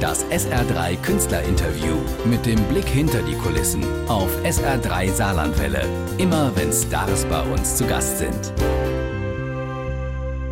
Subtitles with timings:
[0.00, 5.84] Das SR3 Künstlerinterview mit dem Blick hinter die Kulissen auf SR3 Saarlandwelle.
[6.18, 8.52] Immer wenn Stars bei uns zu Gast sind.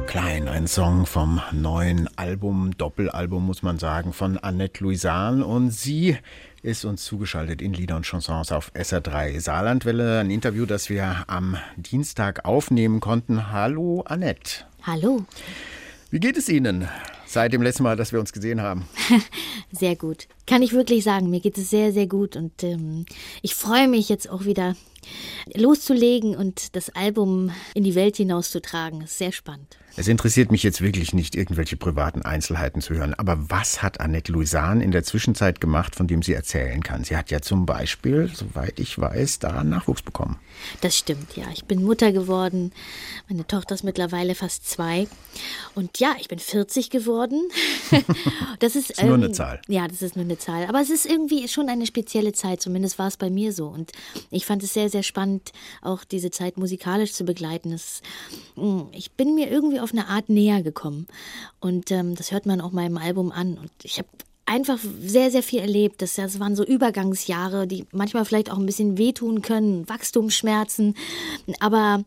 [0.09, 6.19] Klein, ein Song vom neuen Album, Doppelalbum muss man sagen, von Annette Louisan und sie
[6.63, 10.19] ist uns zugeschaltet in Lieder und Chansons auf SR3 Saarlandwelle.
[10.19, 13.53] Ein Interview, das wir am Dienstag aufnehmen konnten.
[13.53, 14.65] Hallo Annette.
[14.83, 15.25] Hallo.
[16.17, 16.89] Wie geht es Ihnen
[17.27, 18.89] seit dem letzten Mal, dass wir uns gesehen haben?
[19.71, 20.29] sehr gut.
[20.47, 21.29] Kann ich wirklich sagen.
[21.29, 22.37] Mir geht es sehr, sehr gut.
[22.37, 23.05] Und ähm,
[23.43, 24.77] ich freue mich jetzt auch wieder
[25.55, 29.03] loszulegen und das Album in die Welt hinauszutragen.
[29.03, 29.77] Ist sehr spannend.
[29.99, 33.15] Es interessiert mich jetzt wirklich nicht, irgendwelche privaten Einzelheiten zu hören.
[33.15, 37.03] Aber was hat Annette Louisan in der Zwischenzeit gemacht, von dem sie erzählen kann?
[37.03, 40.39] Sie hat ja zum Beispiel, soweit ich weiß, da Nachwuchs bekommen.
[40.83, 41.45] Das stimmt, ja.
[41.55, 42.73] Ich bin Mutter geworden.
[43.29, 45.09] Meine Tochter ist mittlerweile fast zwei.
[45.75, 47.49] Und ja, ich bin 40 geworden.
[48.59, 49.63] das ist, das ist ähm, nur eine Zahl.
[49.67, 50.67] Ja, das ist nur eine Zahl.
[50.67, 52.61] Aber es ist irgendwie schon eine spezielle Zeit.
[52.61, 53.69] Zumindest war es bei mir so.
[53.69, 53.93] Und
[54.31, 57.71] ich fand es sehr, sehr spannend, auch diese Zeit musikalisch zu begleiten.
[57.71, 58.03] Das,
[58.57, 61.07] hm, ich bin mir irgendwie auf eine Art näher gekommen.
[61.61, 63.57] Und ähm, das hört man auch meinem Album an.
[63.57, 64.09] Und ich habe
[64.47, 66.03] einfach sehr, sehr viel erlebt.
[66.03, 70.97] Das, das waren so Übergangsjahre, die manchmal vielleicht auch ein bisschen wehtun können, Wachstumsschmerzen.
[71.61, 72.05] Aber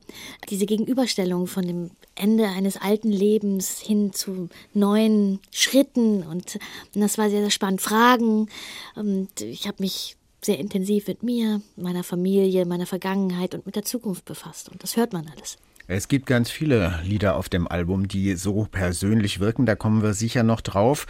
[0.50, 6.60] diese Gegenüberstellung von dem Ende eines alten Lebens hin zu neuen Schritten und,
[6.94, 7.82] und das war sehr, sehr spannend.
[7.82, 8.50] Fragen.
[8.96, 13.86] Und ich habe mich sehr intensiv mit mir, meiner Familie, meiner Vergangenheit und mit der
[13.86, 14.70] Zukunft befasst.
[14.70, 15.58] Und das hört man alles.
[15.92, 19.66] Es gibt ganz viele Lieder auf dem Album, die so persönlich wirken.
[19.66, 21.08] Da kommen wir sicher noch drauf.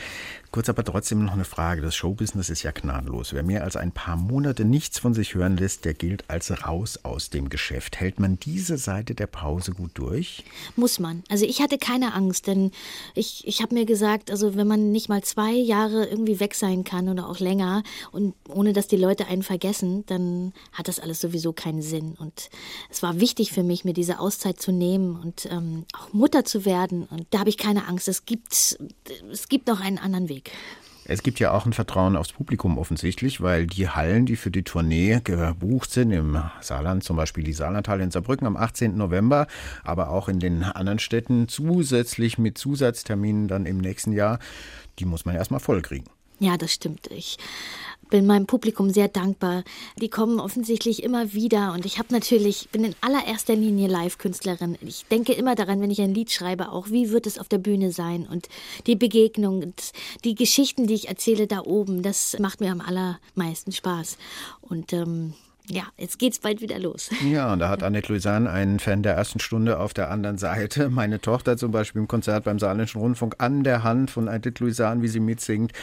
[0.52, 1.83] Kurz aber trotzdem noch eine Frage.
[1.83, 3.33] Das Showbusiness ist ja gnadenlos.
[3.33, 7.00] Wer mehr als ein paar Monate nichts von sich hören lässt, der gilt als raus
[7.03, 8.00] aus dem Geschäft.
[8.00, 10.44] Hält man diese Seite der Pause gut durch?
[10.75, 11.23] Muss man.
[11.30, 12.72] Also ich hatte keine Angst, denn
[13.14, 16.83] ich, ich habe mir gesagt, also wenn man nicht mal zwei Jahre irgendwie weg sein
[16.83, 21.22] kann oder auch länger und ohne dass die Leute einen vergessen, dann hat das alles
[21.22, 22.16] sowieso keinen Sinn.
[22.17, 22.50] Und
[22.89, 26.65] es war wichtig für mich, mir diese Auszeit zu nehmen und ähm, auch Mutter zu
[26.65, 27.04] werden.
[27.04, 28.08] Und da habe ich keine Angst.
[28.08, 28.80] Es gibt,
[29.32, 30.39] es gibt noch einen anderen Weg.
[30.39, 30.52] Weg.
[31.05, 34.64] Es gibt ja auch ein Vertrauen aufs Publikum offensichtlich, weil die Hallen, die für die
[34.64, 38.95] Tournee gebucht sind, im Saarland zum Beispiel die Saarlandhalle in Saarbrücken am 18.
[38.95, 39.48] November,
[39.83, 44.38] aber auch in den anderen Städten zusätzlich mit Zusatzterminen dann im nächsten Jahr,
[45.00, 46.08] die muss man erstmal vollkriegen.
[46.39, 47.08] Ja, das stimmt.
[47.08, 47.38] Ich
[48.09, 49.64] bin meinem Publikum sehr dankbar.
[50.02, 54.77] Die kommen offensichtlich immer wieder und ich habe natürlich, bin in allererster Linie Live-Künstlerin.
[54.81, 57.58] Ich denke immer daran, wenn ich ein Lied schreibe, auch wie wird es auf der
[57.58, 58.49] Bühne sein und
[58.87, 59.92] die Begegnung und
[60.23, 64.17] die Geschichten, die ich erzähle da oben, das macht mir am allermeisten Spaß.
[64.61, 65.33] Und ähm,
[65.69, 67.09] ja, jetzt geht's bald wieder los.
[67.30, 70.89] Ja, und da hat Annette Louisan einen Fan der ersten Stunde auf der anderen Seite.
[70.89, 75.03] Meine Tochter zum Beispiel im Konzert beim Saarländischen Rundfunk an der Hand von Annette Louisan,
[75.03, 75.73] wie sie mitsingt.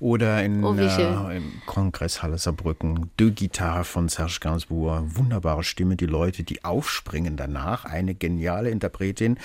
[0.00, 5.04] Oder in, oh, äh, im Kongresshalle Saarbrücken, De Gitarre von Serge Gainsbourg.
[5.16, 7.84] Wunderbare Stimme, die Leute, die aufspringen danach.
[7.84, 9.38] Eine geniale Interpretin.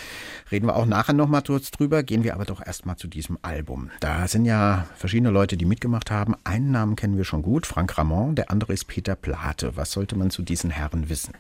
[0.51, 2.03] Reden wir auch nachher nochmal kurz drüber.
[2.03, 3.91] Gehen wir aber doch erstmal zu diesem Album.
[4.00, 6.35] Da sind ja verschiedene Leute, die mitgemacht haben.
[6.45, 8.35] Einen Namen kennen wir schon gut, Frank Ramon.
[8.35, 9.75] Der andere ist Peter Plate.
[9.75, 11.34] Was sollte man zu diesen Herren wissen?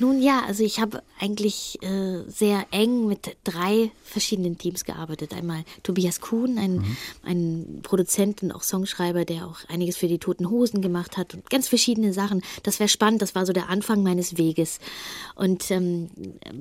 [0.00, 5.32] Nun ja, also ich habe eigentlich äh, sehr eng mit drei verschiedenen Teams gearbeitet.
[5.32, 6.96] Einmal Tobias Kuhn, ein, mhm.
[7.22, 11.48] ein Produzent und auch Songschreiber, der auch einiges für die Toten Hosen gemacht hat und
[11.48, 12.42] ganz verschiedene Sachen.
[12.64, 14.80] Das wäre spannend, das war so der Anfang meines Weges.
[15.36, 16.10] Und ähm,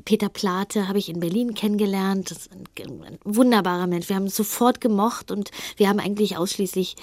[0.06, 2.36] Peter Plate habe ich in Berlin kennengelernt.
[2.80, 4.10] Ein, ein wunderbarer Mensch.
[4.10, 6.96] Wir haben sofort gemocht und wir haben eigentlich ausschließlich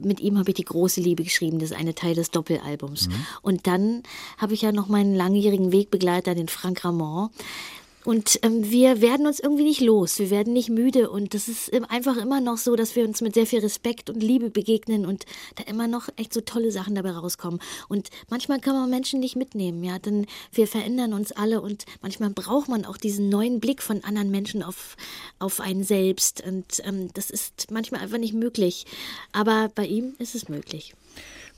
[0.00, 1.58] mit ihm habe ich die große Liebe geschrieben.
[1.58, 3.08] Das ist eine Teil des Doppelalbums.
[3.08, 3.26] Mhm.
[3.42, 4.02] Und dann
[4.38, 7.30] habe ich ja noch meinen langjährigen Wegbegleiter, den Frank Ramon.
[8.04, 11.72] Und ähm, wir werden uns irgendwie nicht los, wir werden nicht müde und das ist
[11.88, 15.24] einfach immer noch so, dass wir uns mit sehr viel Respekt und Liebe begegnen und
[15.54, 17.60] da immer noch echt so tolle Sachen dabei rauskommen.
[17.88, 22.30] Und manchmal kann man Menschen nicht mitnehmen, ja, denn wir verändern uns alle und manchmal
[22.30, 24.96] braucht man auch diesen neuen Blick von anderen Menschen auf,
[25.38, 28.84] auf einen selbst und ähm, das ist manchmal einfach nicht möglich.
[29.32, 30.94] Aber bei ihm ist es möglich.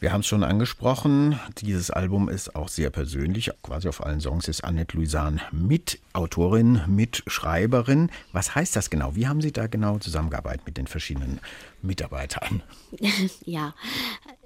[0.01, 3.51] Wir haben es schon angesprochen, dieses Album ist auch sehr persönlich.
[3.63, 8.11] Quasi auf allen Songs ist Annette Louisan Mitautorin, Mitschreiberin.
[8.33, 9.15] Was heißt das genau?
[9.15, 11.41] Wie haben Sie da genau zusammengearbeitet mit den verschiedenen
[11.83, 12.63] Mitarbeitern?
[13.45, 13.75] Ja,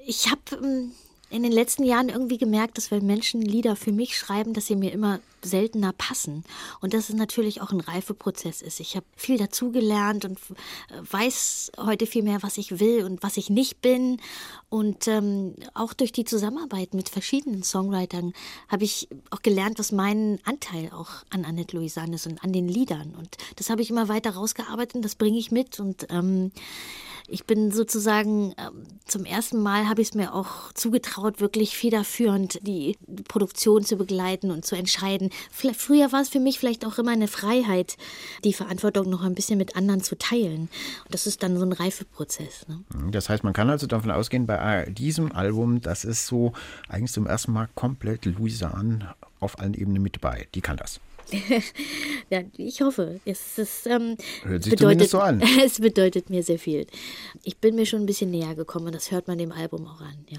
[0.07, 0.93] ich habe ähm,
[1.31, 4.77] in den letzten Jahren irgendwie gemerkt, dass wenn Menschen Lieder für mich schreiben, dass sie
[4.77, 6.45] mir immer seltener passen.
[6.81, 8.81] Und dass es natürlich auch ein Reifeprozess ist.
[8.81, 10.39] Ich habe viel dazugelernt und
[10.91, 14.21] äh, weiß heute viel mehr, was ich will und was ich nicht bin.
[14.69, 18.33] Und ähm, auch durch die Zusammenarbeit mit verschiedenen Songwritern
[18.69, 22.69] habe ich auch gelernt, was mein Anteil auch an Annette Louisanne ist und an den
[22.69, 23.15] Liedern.
[23.17, 25.81] Und das habe ich immer weiter rausgearbeitet und das bringe ich mit.
[25.81, 26.53] Und ähm,
[27.31, 32.59] Ich bin sozusagen ähm, zum ersten Mal habe ich es mir auch zugetraut, wirklich federführend
[32.67, 32.97] die
[33.29, 35.31] Produktion zu begleiten und zu entscheiden.
[35.51, 37.99] Früher war es für mich vielleicht auch immer eine Freiheit,
[38.45, 40.71] die Verantwortung noch ein bisschen mit anderen zu teilen.
[41.05, 42.67] Und das ist dann so ein Reifeprozess.
[42.67, 42.83] Ne?
[43.11, 46.53] Das heißt, man kann also davon ausgehen, bei diesem Album, das ist so
[46.89, 50.49] eigentlich zum ersten Mal komplett Louisanne auf allen Ebenen mit dabei.
[50.55, 51.01] Die kann das.
[52.31, 53.21] ja, ich hoffe.
[53.25, 55.43] Es, ist, ähm, Hört sich bedeutet, so an.
[55.65, 56.87] es bedeutet mir sehr viel.
[57.43, 60.01] Ich bin mir schon ein bisschen näher gekommen und das hört man dem Album auch
[60.01, 60.15] an.
[60.29, 60.39] Ja.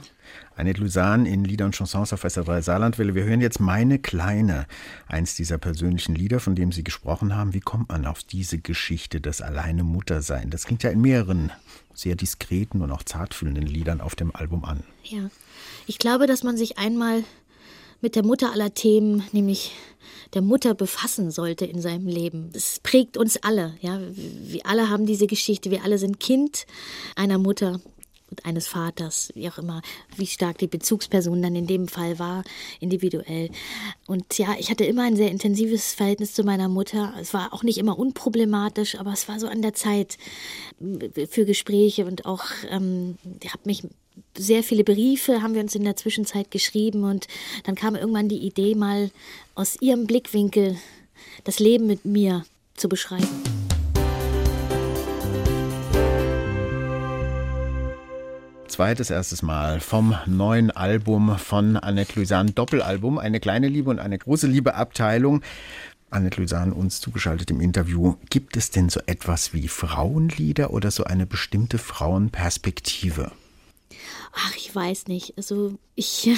[0.56, 3.16] Annette Lusan in Lieder und Chansons auf SR3 Saarlandwelle.
[3.16, 4.66] Wir hören jetzt Meine Kleine,
[5.08, 7.54] eins dieser persönlichen Lieder, von dem Sie gesprochen haben.
[7.54, 10.50] Wie kommt man auf diese Geschichte des alleine Muttersein?
[10.50, 11.52] Das klingt ja in mehreren
[11.94, 14.84] sehr diskreten und auch zartfühlenden Liedern auf dem Album an.
[15.04, 15.30] Ja,
[15.86, 17.24] ich glaube, dass man sich einmal
[18.02, 19.72] mit der Mutter aller Themen, nämlich
[20.34, 22.52] der Mutter befassen sollte in seinem Leben.
[22.54, 24.00] Es prägt uns alle, ja.
[24.14, 25.72] Wir alle haben diese Geschichte.
[25.72, 26.66] Wir alle sind Kind
[27.16, 27.80] einer Mutter
[28.44, 29.82] eines Vaters, wie auch immer,
[30.16, 32.44] wie stark die Bezugsperson dann in dem Fall war,
[32.80, 33.50] individuell.
[34.08, 37.14] Und ja, ich hatte immer ein sehr intensives Verhältnis zu meiner Mutter.
[37.20, 40.18] Es war auch nicht immer unproblematisch, aber es war so an der Zeit
[41.30, 43.84] für Gespräche und auch, ähm, ich habe mich
[44.38, 47.28] sehr viele Briefe haben wir uns in der Zwischenzeit geschrieben und
[47.64, 49.12] dann kam irgendwann die Idee, mal
[49.56, 50.78] aus ihrem Blickwinkel
[51.44, 52.46] das Leben mit mir
[52.76, 53.59] zu beschreiben.
[58.70, 64.18] Zweites erstes Mal vom neuen Album von Annette Louisanne, Doppelalbum, eine kleine Liebe und eine
[64.18, 65.42] große Liebe Abteilung.
[66.12, 68.16] Annette Louisanne uns zugeschaltet im Interview.
[68.30, 73.32] Gibt es denn so etwas wie Frauenlieder oder so eine bestimmte Frauenperspektive?
[74.34, 75.34] Ach, ich weiß nicht.
[75.36, 76.30] Also ich,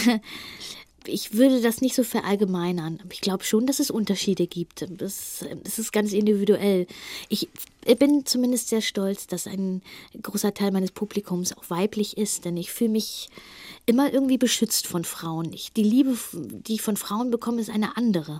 [1.05, 3.01] ich würde das nicht so verallgemeinern.
[3.11, 4.85] Ich glaube schon, dass es Unterschiede gibt.
[4.89, 6.87] Das, das ist ganz individuell.
[7.29, 7.49] Ich
[7.99, 9.81] bin zumindest sehr stolz, dass ein
[10.21, 13.29] großer Teil meines Publikums auch weiblich ist, denn ich fühle mich
[13.85, 15.53] immer irgendwie beschützt von Frauen.
[15.53, 18.39] Ich, die Liebe, die ich von Frauen bekomme, ist eine andere.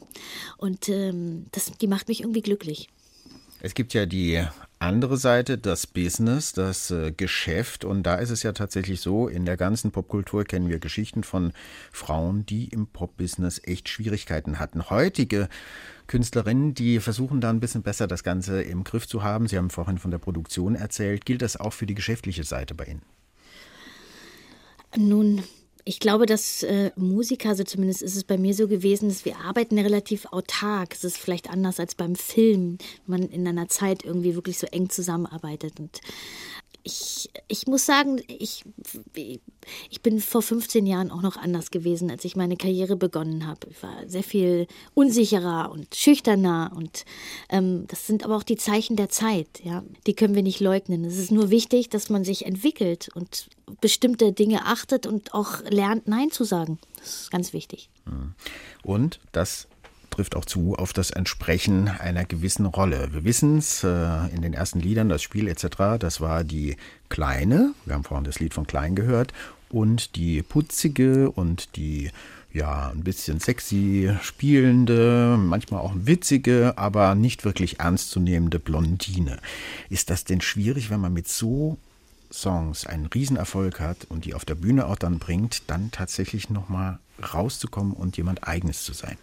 [0.58, 2.90] Und ähm, das, die macht mich irgendwie glücklich.
[3.64, 4.44] Es gibt ja die
[4.80, 7.86] andere Seite, das Business, das äh, Geschäft.
[7.86, 11.54] Und da ist es ja tatsächlich so, in der ganzen Popkultur kennen wir Geschichten von
[11.92, 14.90] Frauen, die im Popbusiness echt Schwierigkeiten hatten.
[14.90, 15.48] Heutige
[16.08, 19.48] Künstlerinnen, die versuchen da ein bisschen besser das Ganze im Griff zu haben.
[19.48, 21.26] Sie haben vorhin von der Produktion erzählt.
[21.26, 23.04] Gilt das auch für die geschäftliche Seite bei Ihnen?
[24.98, 25.44] Nun,
[25.86, 29.38] ich glaube, dass äh, Musiker, also zumindest ist es bei mir so gewesen, dass wir
[29.38, 30.94] arbeiten relativ autark.
[30.94, 34.90] Es ist vielleicht anders als beim Film, man in einer Zeit irgendwie wirklich so eng
[34.90, 35.80] zusammenarbeitet.
[35.80, 36.02] Und
[36.84, 38.64] ich, ich muss sagen, ich,
[39.90, 43.68] ich bin vor 15 Jahren auch noch anders gewesen, als ich meine Karriere begonnen habe.
[43.70, 47.06] Ich war sehr viel unsicherer und schüchterner und
[47.50, 49.84] ähm, das sind aber auch die Zeichen der Zeit, ja.
[50.08, 51.06] Die können wir nicht leugnen.
[51.06, 53.48] Es ist nur wichtig, dass man sich entwickelt und
[53.80, 56.80] bestimmte Dinge achtet und auch lernt, Nein zu sagen.
[56.98, 57.90] Das ist ganz wichtig.
[58.84, 59.68] Und das
[60.12, 63.10] trifft auch zu auf das Entsprechen einer gewissen Rolle.
[63.12, 66.78] Wir wissen es äh, in den ersten Liedern, das Spiel etc., das war die
[67.10, 69.34] Kleine, wir haben vorhin das Lied von Klein gehört,
[69.70, 72.12] und die putzige und die
[72.54, 79.40] ja, ein bisschen sexy spielende, manchmal auch witzige, aber nicht wirklich ernstzunehmende Blondine.
[79.90, 81.78] Ist das denn schwierig, wenn man mit so
[82.32, 87.00] Songs einen Riesenerfolg hat und die auf der Bühne auch dann bringt, dann tatsächlich nochmal
[87.34, 89.18] rauszukommen und jemand eigenes zu sein?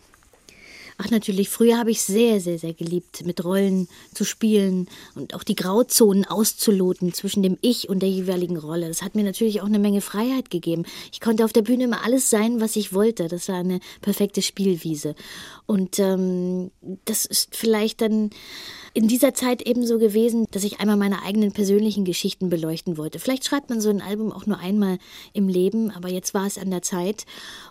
[1.00, 5.44] Ach natürlich, früher habe ich sehr, sehr, sehr geliebt, mit Rollen zu spielen und auch
[5.44, 8.88] die Grauzonen auszuloten zwischen dem Ich und der jeweiligen Rolle.
[8.88, 10.84] Das hat mir natürlich auch eine Menge Freiheit gegeben.
[11.12, 13.28] Ich konnte auf der Bühne immer alles sein, was ich wollte.
[13.28, 15.14] Das war eine perfekte Spielwiese.
[15.66, 16.72] Und ähm,
[17.04, 18.30] das ist vielleicht dann
[18.94, 23.20] in dieser Zeit eben so gewesen, dass ich einmal meine eigenen persönlichen Geschichten beleuchten wollte.
[23.20, 24.98] Vielleicht schreibt man so ein Album auch nur einmal
[25.32, 27.24] im Leben, aber jetzt war es an der Zeit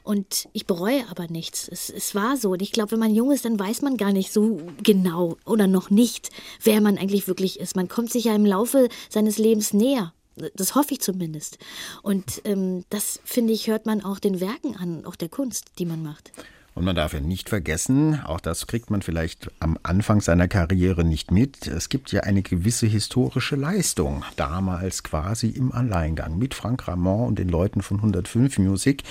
[0.04, 1.68] und ich bereue aber nichts.
[1.68, 4.14] Es, es war so und ich glaube, wenn man jung ist, dann weiß man gar
[4.14, 6.30] nicht so genau oder noch nicht,
[6.64, 7.76] wer man eigentlich wirklich ist.
[7.76, 10.14] Man kommt sich ja im Laufe seines Lebens näher.
[10.56, 11.58] Das hoffe ich zumindest.
[12.04, 15.86] Und ähm, das, finde ich, hört man auch den Werken an, auch der Kunst, die
[15.86, 16.32] man macht.
[16.78, 21.04] Und man darf ja nicht vergessen, auch das kriegt man vielleicht am Anfang seiner Karriere
[21.04, 26.88] nicht mit, es gibt ja eine gewisse historische Leistung, damals quasi im Alleingang mit Frank
[26.88, 29.02] Ramon und den Leuten von 105 Music,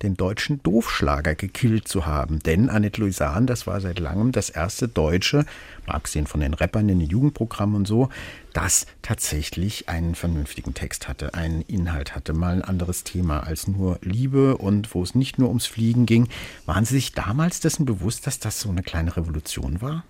[0.00, 2.38] den deutschen Doofschlager gekillt zu haben.
[2.38, 5.44] Denn Annette Louisanne, das war seit langem das erste Deutsche,
[5.86, 8.08] mal abgesehen von den Rappern in den Jugendprogrammen und so,
[8.52, 13.98] das tatsächlich einen vernünftigen Text hatte, einen Inhalt hatte, mal ein anderes Thema als nur
[14.02, 16.28] Liebe und wo es nicht nur ums Fliegen ging.
[16.66, 20.04] Waren Sie sich damals dessen bewusst, dass das so eine kleine Revolution war?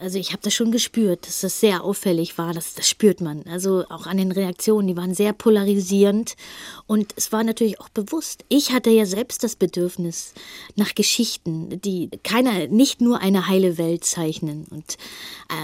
[0.00, 2.52] Also ich habe das schon gespürt, dass das sehr auffällig war.
[2.52, 3.44] Das, das spürt man.
[3.44, 6.34] Also auch an den Reaktionen, die waren sehr polarisierend.
[6.86, 8.44] Und es war natürlich auch bewusst.
[8.48, 10.34] Ich hatte ja selbst das Bedürfnis
[10.74, 14.66] nach Geschichten, die keiner, nicht nur eine heile Welt zeichnen.
[14.70, 14.98] Und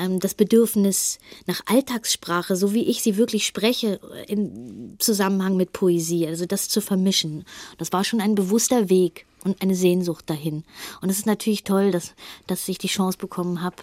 [0.00, 6.28] ähm, das Bedürfnis nach Alltagssprache, so wie ich sie wirklich spreche, im Zusammenhang mit Poesie.
[6.28, 7.44] Also das zu vermischen.
[7.78, 10.64] Das war schon ein bewusster Weg und eine Sehnsucht dahin.
[11.00, 12.14] Und es ist natürlich toll, dass,
[12.46, 13.76] dass ich die Chance bekommen habe,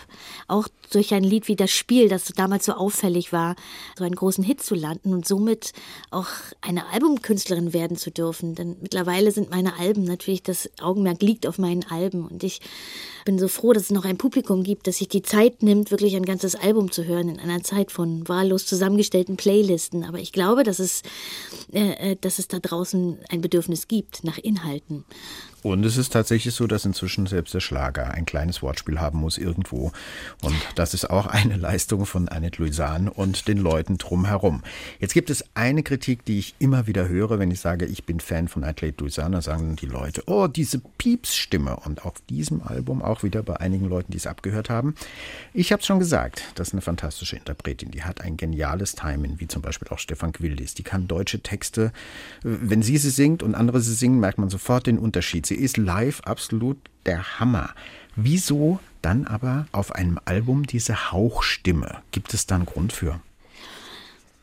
[0.47, 3.55] auch durch ein Lied wie das Spiel, das damals so auffällig war,
[3.97, 5.73] so einen großen Hit zu landen und somit
[6.11, 6.27] auch
[6.61, 8.55] eine Albumkünstlerin werden zu dürfen.
[8.55, 12.61] Denn mittlerweile sind meine Alben natürlich, das Augenmerk liegt auf meinen Alben und ich
[13.25, 16.15] bin so froh, dass es noch ein Publikum gibt, das sich die Zeit nimmt, wirklich
[16.15, 20.05] ein ganzes Album zu hören in einer Zeit von wahllos zusammengestellten Playlisten.
[20.05, 21.01] Aber ich glaube, dass es,
[21.73, 25.03] äh, äh dass es da draußen ein Bedürfnis gibt nach Inhalten.
[25.63, 29.37] Und es ist tatsächlich so, dass inzwischen selbst der Schlager ein kleines Wortspiel haben muss
[29.37, 29.91] irgendwo.
[30.41, 34.63] Und das ist auch eine Leistung von Annette Louisan und den Leuten drumherum.
[34.99, 38.19] Jetzt gibt es eine Kritik, die ich immer wieder höre, wenn ich sage, ich bin
[38.19, 39.31] Fan von Annette Louisan.
[39.31, 41.75] Da sagen die Leute, oh, diese Piepsstimme.
[41.77, 44.93] Und auf diesem Album auch wieder bei einigen Leuten, die es abgehört haben.
[45.53, 47.91] Ich habe es schon gesagt, das ist eine fantastische Interpretin.
[47.91, 50.75] Die hat ein geniales Timing, wie zum Beispiel auch Stefan Quildis.
[50.75, 51.91] Die kann deutsche Texte,
[52.43, 55.46] wenn sie sie singt und andere sie singen, merkt man sofort den Unterschied.
[55.47, 57.73] Sie ist live absolut der Hammer.
[58.17, 62.01] Wieso dann aber auf einem Album diese Hauchstimme?
[62.11, 63.21] Gibt es da einen Grund für?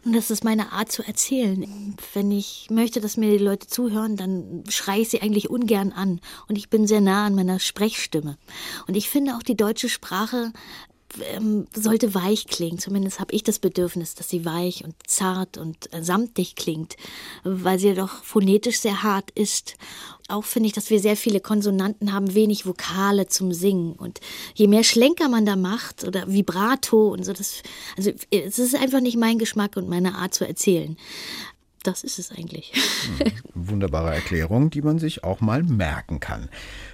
[0.04, 1.96] Und das ist meine Art zu erzählen.
[2.14, 6.20] Wenn ich möchte, dass mir die Leute zuhören, dann schreie ich sie eigentlich ungern an.
[6.48, 8.38] Und ich bin sehr nah an meiner Sprechstimme.
[8.86, 10.52] Und ich finde auch die deutsche Sprache
[11.34, 12.78] ähm, sollte weich klingen.
[12.78, 16.96] Zumindest habe ich das Bedürfnis, dass sie weich und zart und äh, samtig klingt,
[17.44, 19.76] weil sie doch phonetisch sehr hart ist.
[20.28, 23.92] Auch finde ich, dass wir sehr viele Konsonanten haben, wenig Vokale zum Singen.
[23.92, 24.20] Und
[24.54, 27.62] je mehr Schlenker man da macht oder Vibrato und so, das,
[27.96, 30.96] also es ist einfach nicht mein Geschmack und meine Art zu erzählen.
[31.82, 32.72] Das ist es eigentlich.
[33.18, 36.48] Hm, wunderbare Erklärung, die man sich auch mal merken kann.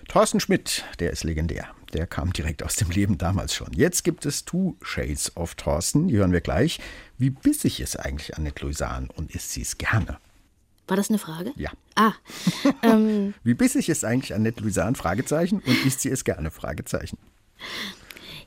[0.09, 1.69] Thorsten Schmidt, der ist legendär.
[1.93, 3.73] Der kam direkt aus dem Leben damals schon.
[3.73, 6.09] Jetzt gibt es Two Shades of Thorsten.
[6.09, 6.81] Die hören wir gleich.
[7.19, 10.19] Wie bissig ist eigentlich Annette Louisan und isst sie es gerne?
[10.87, 11.53] War das eine Frage?
[11.57, 11.71] Ja.
[11.95, 12.13] Ah.
[12.83, 14.95] Ähm, Wie bissig ist eigentlich Annette Louisan?
[14.95, 15.61] Fragezeichen.
[15.61, 16.51] Und isst sie es gerne?
[16.51, 17.19] Fragezeichen.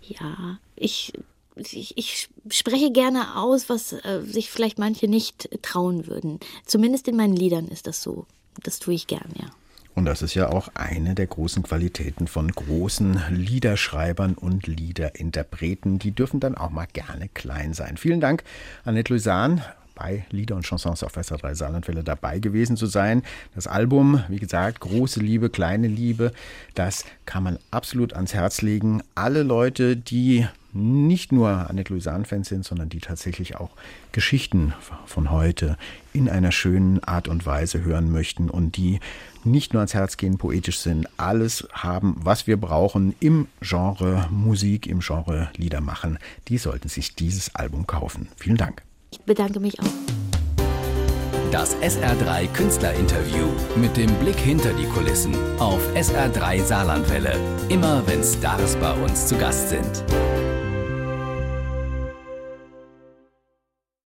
[0.02, 1.14] Ja, ich
[1.56, 6.40] ich, ich, spreche gerne aus, was äh, sich vielleicht manche nicht trauen würden.
[6.66, 8.26] Zumindest in meinen Liedern ist das so.
[8.64, 9.50] Das tue ich gern, ja.
[9.96, 16.00] Und das ist ja auch eine der großen Qualitäten von großen Liederschreibern und Liederinterpreten.
[16.00, 17.98] Die dürfen dann auch mal gerne klein sein.
[17.98, 18.44] Vielen Dank,
[18.86, 19.62] Annette Louisan
[19.96, 23.24] bei Lieder und Chansons auf SR3 Saarlandwelle dabei gewesen zu sein.
[23.56, 26.32] Das Album, wie gesagt, große Liebe, kleine Liebe,
[26.74, 29.04] das kann man absolut ans Herz legen.
[29.16, 33.72] Alle Leute, die nicht nur Annette Louisan-Fans sind, sondern die tatsächlich auch
[34.12, 34.74] Geschichten
[35.06, 35.78] von heute
[36.14, 39.00] in einer schönen Art und Weise hören möchten und die
[39.44, 44.88] nicht nur ans Herz gehen, poetisch sind, alles haben, was wir brauchen im Genre Musik,
[44.88, 48.30] im Genre Lieder machen, die sollten sich dieses Album kaufen.
[48.38, 48.84] Vielen Dank.
[49.12, 49.86] Ich bedanke mich auch.
[51.52, 57.36] Das SR3 Künstlerinterview mit dem Blick hinter die Kulissen auf SR3 Saarlandwelle.
[57.70, 60.04] Immer wenn Stars bei uns zu Gast sind.